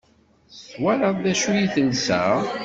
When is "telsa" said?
1.73-2.23